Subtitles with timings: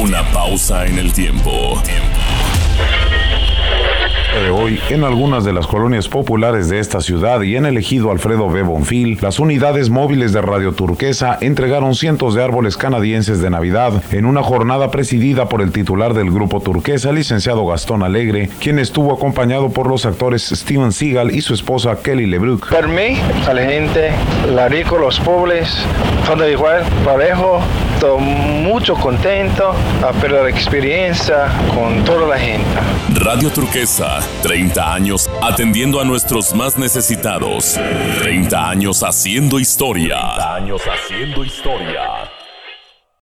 [0.00, 1.82] Una pausa en el tiempo
[4.32, 8.12] de hoy, en algunas de las colonias populares de esta ciudad y en el ejido
[8.12, 8.62] Alfredo B.
[8.62, 14.26] Bonfil, las unidades móviles de Radio Turquesa entregaron cientos de árboles canadienses de Navidad en
[14.26, 19.70] una jornada presidida por el titular del grupo Turquesa, licenciado Gastón Alegre, quien estuvo acompañado
[19.70, 22.70] por los actores Steven Seagal y su esposa Kelly LeBrook.
[22.70, 23.18] Para mí,
[23.48, 24.12] a la gente,
[24.54, 25.76] la rico, los pobres,
[26.26, 27.60] todo igual, parejo,
[27.98, 32.64] todo mucho contento, a perder la experiencia con toda la gente.
[33.14, 37.78] Radio Turquesa 30 años atendiendo a nuestros más necesitados.
[38.20, 40.16] 30 años haciendo historia.
[40.36, 42.17] 30 años haciendo historia.